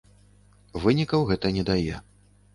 Вынікаў 0.85 1.27
гэта 1.33 1.53
не 1.59 1.63
дае. 1.69 1.95